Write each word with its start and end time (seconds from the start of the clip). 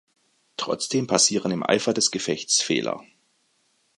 Trotzdem 0.57 1.05
passieren 1.05 1.51
im 1.51 1.61
Eifer 1.63 1.93
des 1.93 2.09
Gefechts 2.09 2.59
Fehler. 2.59 3.03